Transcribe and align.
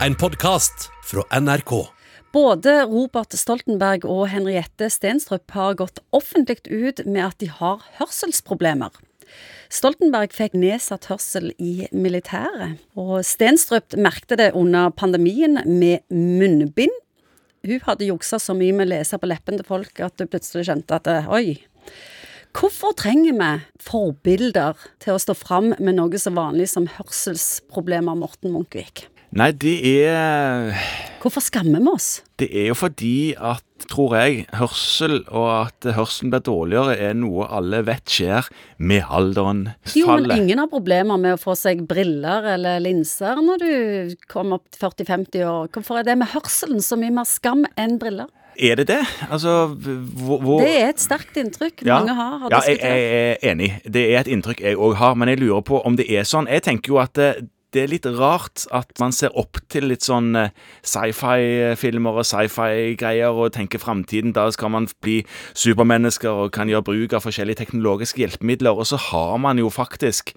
en 0.00 0.14
podkast 0.14 0.90
fra 1.02 1.22
NRK. 1.40 1.72
Både 2.32 2.72
Robert 2.90 3.34
Stoltenberg 3.38 4.04
og 4.10 4.26
Henriette 4.32 4.88
Stenstrup 4.90 5.54
har 5.54 5.76
gått 5.78 6.00
offentlig 6.14 6.64
ut 6.66 7.04
med 7.06 7.22
at 7.28 7.38
de 7.38 7.48
har 7.52 7.84
hørselsproblemer. 8.00 8.90
Stoltenberg 9.72 10.34
fikk 10.34 10.56
nedsatt 10.58 11.06
hørsel 11.10 11.52
i 11.62 11.86
militæret, 11.94 12.80
og 12.98 13.22
Stenstrup 13.26 13.94
merkte 13.94 14.38
det 14.40 14.50
under 14.58 14.90
pandemien 14.90 15.60
med 15.62 16.02
munnbind. 16.10 16.94
Hun 17.64 17.80
hadde 17.86 18.10
juksa 18.10 18.40
så 18.42 18.56
mye 18.56 18.74
med 18.76 18.88
å 18.90 18.94
lese 18.96 19.18
på 19.18 19.30
leppene 19.30 19.62
til 19.62 19.70
folk 19.70 20.02
at 20.04 20.20
hun 20.20 20.30
plutselig 20.30 20.66
skjønte 20.68 21.00
at 21.00 21.10
oi, 21.32 21.62
Hvorfor 22.54 22.92
trenger 22.94 23.34
vi 23.34 23.48
forbilder 23.82 24.78
til 25.02 25.16
å 25.16 25.22
stå 25.22 25.34
fram 25.34 25.72
med 25.74 25.96
noe 25.96 26.20
så 26.22 26.30
vanlig 26.30 26.68
som 26.70 26.86
hørselsproblemer, 26.86 28.14
Morten 28.14 28.54
Munkvik? 28.54 29.08
Nei, 29.34 29.48
det 29.50 29.80
er 29.82 30.76
Hvorfor 31.18 31.42
skammer 31.42 31.82
vi 31.82 31.90
oss? 31.90 32.08
Det 32.38 32.46
er 32.54 32.68
jo 32.68 32.74
fordi 32.78 33.32
at, 33.34 33.64
tror 33.90 34.12
jeg, 34.14 34.44
hørsel 34.54 35.24
og 35.24 35.48
at 35.48 35.88
hørselen 35.96 36.30
blir 36.30 36.44
dårligere, 36.46 36.94
er 37.00 37.16
noe 37.18 37.48
alle 37.48 37.80
vet 37.88 38.12
skjer 38.14 38.46
med 38.78 39.08
alderen. 39.08 39.64
Jo, 39.96 40.12
men 40.12 40.30
ingen 40.36 40.62
har 40.62 40.70
problemer 40.70 41.18
med 41.18 41.34
å 41.34 41.40
få 41.40 41.56
seg 41.58 41.82
briller 41.90 42.46
eller 42.52 42.78
linser 42.84 43.40
når 43.42 43.64
du 43.64 44.14
kommer 44.30 44.60
opp 44.60 44.68
til 44.70 44.84
40-50 44.84 45.48
år. 45.48 45.72
Hvorfor 45.74 45.98
er 45.98 46.06
det 46.06 46.18
med 46.20 46.30
hørselen 46.36 46.84
så 46.84 47.00
mye 47.00 47.16
mer 47.16 47.26
skam 47.26 47.66
enn 47.74 47.98
briller? 47.98 48.30
Er 48.54 48.78
det 48.78 48.86
det? 48.92 49.00
Altså 49.34 49.66
hvor, 49.74 50.38
hvor... 50.44 50.60
Det 50.62 50.76
er 50.78 50.92
et 50.92 51.02
sterkt 51.02 51.34
inntrykk 51.40 51.82
ja, 51.82 51.98
mange 51.98 52.14
har. 52.14 52.38
har 52.44 52.54
ja, 52.54 52.62
jeg, 52.68 52.78
jeg, 52.84 53.34
er 53.42 53.50
enig. 53.50 53.72
Det 53.82 54.06
er 54.12 54.20
et 54.20 54.30
inntrykk 54.30 54.62
jeg 54.62 54.78
òg 54.78 54.94
har. 55.00 55.18
Men 55.18 55.32
jeg 55.32 55.42
lurer 55.42 55.64
på 55.66 55.82
om 55.82 55.98
det 55.98 56.06
er 56.06 56.28
sånn. 56.28 56.46
Jeg 56.46 56.62
tenker 56.68 56.94
jo 56.94 57.02
at 57.02 57.18
det, 57.74 57.82
er 57.82 57.90
litt 57.90 58.06
rart 58.18 58.64
at 58.74 58.92
man 59.02 59.14
ser 59.14 59.34
opp 59.38 59.58
til 59.72 59.88
litt 59.90 60.06
sånn 60.06 60.34
eh, 60.38 60.52
sci-fi-filmer 60.86 62.20
og 62.20 62.28
sci-fi-greier 62.28 63.34
og 63.34 63.52
tenker 63.56 63.82
framtiden. 63.82 64.34
Da 64.36 64.46
skal 64.54 64.72
man 64.74 64.88
bli 65.04 65.20
supermennesker 65.52 66.44
og 66.44 66.54
kan 66.56 66.70
gjøre 66.70 66.88
bruk 66.88 67.16
av 67.16 67.26
forskjellige 67.26 67.64
teknologiske 67.64 68.22
hjelpemidler. 68.22 68.78
Og 68.78 68.88
så 68.92 69.00
har 69.10 69.36
man 69.42 69.60
jo 69.60 69.72
faktisk 69.72 70.34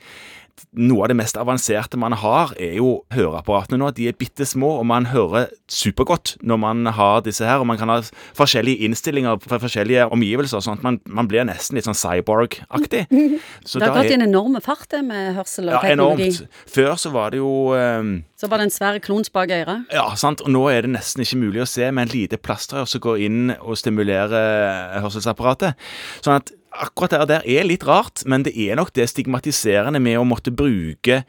noe 0.78 1.06
av 1.06 1.12
det 1.12 1.18
mest 1.20 1.38
avanserte 1.40 2.00
man 2.00 2.16
har, 2.18 2.54
er 2.62 2.78
jo 2.80 3.02
høreapparatene 3.14 3.80
nå. 3.82 3.90
De 3.98 4.08
er 4.10 4.18
bitte 4.18 4.46
små, 4.48 4.78
og 4.82 4.88
man 4.90 5.10
hører 5.12 5.50
supergodt 5.72 6.36
når 6.42 6.62
man 6.62 6.92
har 6.98 7.22
disse 7.26 7.46
her. 7.48 7.62
Og 7.62 7.70
man 7.70 7.80
kan 7.80 7.92
ha 7.92 8.00
forskjellige 8.38 8.88
innstillinger 8.88 9.40
for 9.44 9.64
forskjellige 9.64 10.08
omgivelser, 10.14 10.64
sånn 10.64 10.80
at 10.80 10.86
man, 10.86 11.00
man 11.06 11.30
blir 11.30 11.48
nesten 11.48 11.80
litt 11.80 11.88
sånn 11.88 11.98
cyborg-aktig. 11.98 13.06
Så 13.68 13.82
det 13.82 13.90
har 13.90 13.98
gått 14.02 14.16
en 14.18 14.28
enorm 14.28 14.60
fart, 14.64 14.88
det 14.94 15.04
med 15.08 15.34
hørsel 15.38 15.72
og 15.72 15.78
ja, 15.78 15.84
teknologi. 15.86 16.30
Enormt. 16.34 16.62
Før 16.78 16.94
så 17.00 17.14
var 17.14 17.34
det 17.34 17.42
jo 17.42 17.54
um, 17.74 18.14
Så 18.40 18.50
var 18.52 18.62
det 18.62 18.68
en 18.68 18.74
svær 18.74 19.00
klons 19.04 19.32
bak 19.34 19.52
øret? 19.54 19.88
Ja, 19.94 20.08
sant. 20.20 20.44
Og 20.46 20.54
nå 20.54 20.68
er 20.72 20.86
det 20.86 20.94
nesten 20.94 21.24
ikke 21.26 21.42
mulig 21.42 21.64
å 21.64 21.70
se 21.70 21.90
med 21.92 22.08
en 22.08 22.14
lite 22.14 22.40
plastrør 22.42 22.88
som 22.90 23.04
går 23.04 23.26
inn 23.28 23.56
og 23.60 23.78
stimulerer 23.80 24.98
hørselsapparatet. 25.04 25.78
Sånn 26.22 26.40
at 26.40 26.54
akkurat 26.84 27.14
det 27.16 27.28
der 27.30 27.46
er 27.48 27.66
litt 27.68 27.84
rart, 27.88 28.24
men 28.30 28.44
det 28.46 28.54
er 28.58 28.78
nok 28.80 28.92
det 28.96 29.08
stigmatiserende 29.12 30.00
med 30.04 30.18
å 30.20 30.26
måtte 30.28 30.52
bruke, 30.56 31.22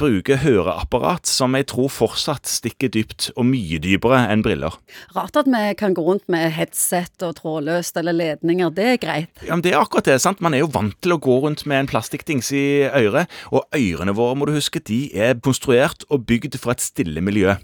bruke 0.00 0.38
høreapparat, 0.42 1.26
som 1.28 1.54
jeg 1.58 1.66
tror 1.72 1.90
fortsatt 1.92 2.48
stikker 2.48 2.92
dypt, 2.94 3.30
og 3.36 3.46
mye 3.50 3.80
dypere 3.82 4.22
enn 4.32 4.44
briller. 4.44 4.76
Rart 5.16 5.36
at 5.40 5.50
vi 5.50 5.64
kan 5.78 5.96
gå 5.96 6.04
rundt 6.06 6.28
med 6.32 6.50
headset 6.56 7.22
og 7.26 7.36
trådløst 7.40 7.98
eller 8.00 8.16
ledninger, 8.16 8.70
det 8.74 8.88
er 8.94 9.02
greit. 9.02 9.32
Ja, 9.46 9.54
men 9.56 9.62
Det 9.62 9.72
er 9.74 9.80
akkurat 9.82 10.04
det. 10.04 10.20
sant? 10.20 10.40
Man 10.40 10.54
er 10.54 10.64
jo 10.64 10.70
vant 10.72 10.96
til 11.00 11.12
å 11.16 11.20
gå 11.20 11.40
rundt 11.44 11.66
med 11.66 11.80
en 11.80 11.90
plastikkdings 11.90 12.52
i 12.52 12.64
øret, 12.88 13.28
og 13.52 13.66
ørene 13.74 14.14
våre, 14.14 14.36
må 14.36 14.46
du 14.46 14.52
huske, 14.56 14.80
de 14.80 15.10
er 15.14 15.34
konstruert 15.34 16.04
og 16.10 16.26
bygd 16.26 16.58
for 16.58 16.72
et 16.72 16.80
stille 16.80 17.20
miljø. 17.20 17.56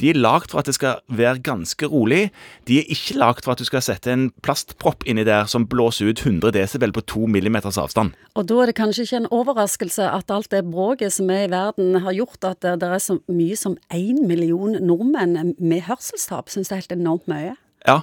De 0.00 0.10
er 0.10 0.18
lagd 0.18 0.50
for 0.52 0.62
at 0.62 0.68
det 0.68 0.76
skal 0.76 1.00
være 1.08 1.42
ganske 1.44 1.86
rolig. 1.90 2.30
De 2.68 2.78
er 2.80 2.90
ikke 2.92 3.18
lagd 3.20 3.44
for 3.44 3.54
at 3.54 3.62
du 3.62 3.66
skal 3.68 3.84
sette 3.84 4.12
en 4.12 4.28
plastpropp 4.44 5.04
inni 5.08 5.24
der 5.28 5.48
som 5.50 5.66
blåser 5.70 6.10
ut 6.10 6.24
100 6.24 6.54
desibel 6.56 6.92
på 6.96 7.04
to 7.10 7.26
millimeters 7.30 7.78
avstand. 7.80 8.14
Og 8.34 8.48
da 8.48 8.60
er 8.62 8.70
det 8.70 8.76
kanskje 8.80 9.06
ikke 9.06 9.22
en 9.22 9.30
overraskelse 9.40 10.10
at 10.10 10.30
alt 10.34 10.50
det 10.52 10.64
bråket 10.70 11.14
som 11.14 11.30
er 11.30 11.46
i 11.46 11.50
verden, 11.52 12.00
har 12.04 12.16
gjort 12.16 12.44
at 12.44 12.62
det, 12.62 12.86
er 12.86 13.02
så 13.02 13.18
mye 13.28 13.56
som 13.56 13.76
én 13.92 14.22
million 14.26 14.76
nordmenn 14.80 15.54
med 15.58 15.84
hørselstap. 15.88 16.50
Syns 16.50 16.70
det 16.70 16.76
er 16.76 16.84
helt 16.84 16.96
enormt 16.98 17.28
mye. 17.30 17.56
Ja. 17.86 18.00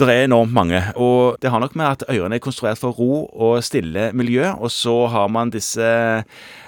Det 0.00 0.08
er 0.08 0.24
enormt 0.24 0.54
mange, 0.56 0.78
og 0.96 1.36
det 1.42 1.50
har 1.52 1.60
nok 1.60 1.74
med 1.76 1.84
at 1.84 2.04
ørene 2.08 2.38
er 2.38 2.40
konstruert 2.40 2.78
for 2.80 2.96
ro 2.96 3.26
og 3.36 3.58
stille 3.60 4.06
miljø, 4.16 4.46
og 4.56 4.70
så 4.72 4.94
har 5.12 5.26
man 5.28 5.52
disse 5.52 5.90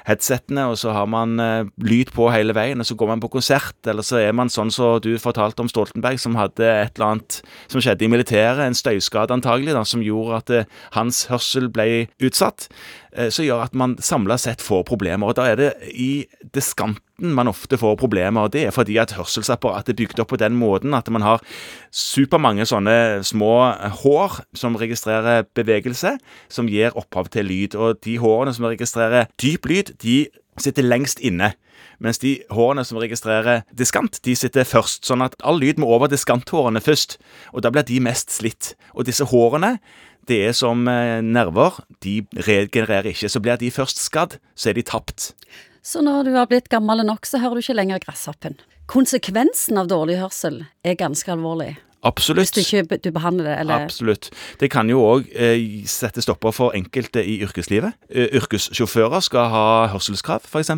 headsettene, 0.04 0.66
og 0.68 0.76
så 0.76 0.92
har 0.92 1.06
man 1.08 1.40
uh, 1.40 1.70
lyd 1.80 2.12
på 2.12 2.26
hele 2.34 2.52
veien, 2.52 2.82
og 2.82 2.86
så 2.86 2.96
går 2.98 3.08
man 3.14 3.22
på 3.22 3.30
konsert, 3.32 3.78
eller 3.88 4.04
så 4.04 4.20
er 4.20 4.36
man 4.36 4.52
sånn 4.52 4.72
som 4.74 5.00
du 5.00 5.14
fortalte 5.22 5.64
om 5.64 5.70
Stoltenberg, 5.70 6.20
som 6.20 6.36
hadde 6.36 6.66
et 6.66 6.98
eller 6.98 7.14
annet 7.14 7.38
som 7.72 7.80
skjedde 7.80 8.04
i 8.04 8.10
militæret, 8.12 8.60
en 8.66 8.76
støyskade 8.76 9.32
antagelig, 9.32 9.72
da, 9.78 9.86
som 9.88 10.04
gjorde 10.04 10.42
at 10.42 10.52
uh, 10.52 10.80
hans 10.98 11.24
hørsel 11.32 11.70
ble 11.72 12.10
utsatt, 12.20 12.68
som 13.12 13.44
gjør 13.44 13.66
at 13.66 13.74
man 13.76 13.96
samla 14.00 14.38
sett 14.40 14.62
får 14.64 14.86
problemer. 14.88 15.28
Og 15.28 15.36
da 15.36 15.50
er 15.50 15.58
det 15.60 15.70
i 15.92 16.24
diskanten 16.54 17.34
man 17.36 17.50
ofte 17.50 17.78
får 17.78 17.98
problemer, 18.00 18.46
og 18.48 18.54
det 18.54 18.64
er 18.66 18.74
fordi 18.74 18.96
at 18.98 19.12
hørselsapparatet 19.14 19.92
er 19.92 19.98
bygd 20.00 20.22
opp 20.24 20.32
på 20.32 20.40
den 20.40 20.56
måten 20.58 20.96
at 20.96 21.10
man 21.12 21.22
har 21.22 21.44
supermange 21.94 22.66
sånne 22.66 23.20
små 23.26 23.52
hår 24.02 24.40
som 24.58 24.78
registrerer 24.80 25.44
bevegelse, 25.54 26.16
som 26.50 26.70
gir 26.72 26.96
opphav 26.98 27.30
til 27.34 27.46
lyd. 27.50 27.76
Og 27.76 28.00
de 28.02 28.16
hårene 28.22 28.54
som 28.56 28.66
registrerer 28.70 29.28
dyp 29.42 29.68
lyd, 29.70 29.94
de 30.02 30.24
sitter 30.60 30.86
lengst 30.86 31.22
inne. 31.24 31.52
Mens 32.02 32.18
de 32.18 32.34
hårene 32.50 32.82
som 32.86 32.98
registrerer 32.98 33.62
diskant, 33.78 34.18
de 34.26 34.34
sitter 34.38 34.66
først. 34.66 35.04
Sånn 35.06 35.22
at 35.24 35.36
all 35.46 35.60
lyd 35.62 35.78
må 35.80 35.90
over 35.94 36.10
diskanthårene 36.10 36.82
først. 36.82 37.18
Og 37.54 37.62
da 37.62 37.70
blir 37.70 37.86
de 37.86 38.00
mest 38.02 38.32
slitt. 38.34 38.72
Og 38.96 39.06
disse 39.06 39.26
hårene, 39.30 39.76
det 40.30 40.38
er 40.48 40.56
som 40.56 40.86
eh, 40.90 41.20
nerver. 41.24 41.80
De 42.04 42.20
regenererer 42.46 43.12
ikke. 43.12 43.30
Så 43.32 43.42
blir 43.42 43.60
de 43.60 43.70
først 43.74 44.02
skadd, 44.02 44.38
så 44.54 44.70
er 44.70 44.78
de 44.78 44.86
tapt. 44.86 45.32
Så 45.82 46.02
når 46.04 46.28
du 46.28 46.34
har 46.36 46.50
blitt 46.50 46.70
gammel 46.70 47.02
nok, 47.06 47.26
så 47.26 47.42
hører 47.42 47.58
du 47.58 47.64
ikke 47.64 47.78
lenger 47.78 48.02
gresshoppen. 48.04 48.60
Konsekvensen 48.90 49.80
av 49.80 49.88
dårlig 49.90 50.20
hørsel 50.20 50.62
er 50.86 50.98
ganske 51.00 51.32
alvorlig. 51.32 51.74
Absolutt. 52.02 52.50
Hvis 52.50 52.50
du 52.50 52.60
ikke 52.62 52.98
du 52.98 53.10
behandler 53.14 53.46
det, 53.46 53.58
eller 53.60 53.84
Absolutt. 53.84 54.30
Det 54.60 54.70
kan 54.70 54.90
jo 54.90 55.04
òg 55.06 55.28
eh, 55.38 55.86
sette 55.86 56.22
stopper 56.22 56.54
for 56.54 56.74
enkelte 56.74 57.22
i 57.22 57.36
yrkeslivet. 57.46 57.94
Eh, 58.10 58.34
yrkessjåfører 58.40 59.22
skal 59.22 59.50
ha 59.52 59.66
hørselskrav, 59.92 60.42
f.eks. 60.42 60.72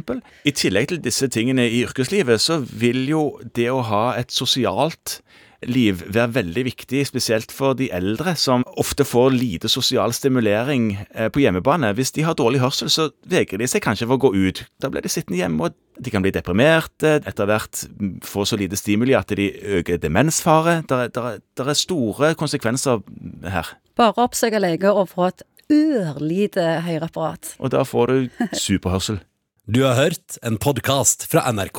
I 0.44 0.52
tillegg 0.52 0.90
til 0.92 1.00
disse 1.04 1.28
tingene 1.32 1.64
i 1.64 1.80
yrkeslivet, 1.86 2.44
så 2.44 2.60
vil 2.60 3.06
jo 3.08 3.24
det 3.56 3.70
å 3.72 3.80
ha 3.88 4.04
et 4.20 4.36
sosialt 4.36 5.22
liv 5.70 6.02
være 6.06 6.34
veldig 6.38 6.64
viktig, 6.68 7.04
spesielt 7.08 7.52
for 7.54 7.76
de 7.78 7.90
eldre, 7.94 8.34
som 8.38 8.64
ofte 8.80 9.06
får 9.06 9.34
lite 9.34 9.70
sosial 9.72 10.14
stimulering 10.16 10.92
eh, 11.14 11.30
på 11.32 11.44
hjemmebane. 11.44 11.92
Hvis 11.96 12.14
de 12.16 12.24
har 12.26 12.36
dårlig 12.38 12.62
hørsel, 12.62 12.90
så 12.92 13.08
vegrer 13.30 13.62
de 13.62 13.68
seg 13.70 13.84
kanskje 13.84 14.08
for 14.08 14.18
å 14.18 14.24
gå 14.26 14.32
ut. 14.34 14.64
Da 14.82 14.90
blir 14.92 15.04
de 15.04 15.12
sittende 15.12 15.40
hjemme, 15.40 15.68
og 15.68 16.02
de 16.04 16.10
kan 16.10 16.24
bli 16.24 16.32
deprimerte, 16.34 17.18
etter 17.22 17.48
hvert 17.48 17.84
få 18.26 18.46
så 18.48 18.58
lite 18.58 18.78
stimuli 18.78 19.14
at 19.16 19.30
de 19.30 19.50
øker 19.78 20.00
demensfare. 20.02 20.80
Det 20.88 21.66
er 21.66 21.78
store 21.78 22.34
konsekvenser 22.38 23.04
her. 23.50 23.76
Bare 23.98 24.26
oppsøke 24.26 24.62
lege 24.62 24.90
og 24.90 25.12
få 25.12 25.30
et 25.30 25.44
ørlite 25.70 26.64
høreapparat. 26.84 27.54
Og 27.58 27.72
da 27.72 27.84
får 27.86 28.10
du 28.10 28.48
superhørsel. 28.52 29.22
Du 29.64 29.78
har 29.80 29.94
hørt 29.96 30.34
en 30.44 30.58
podkast 30.60 31.24
fra 31.24 31.46
NRK. 31.48 31.78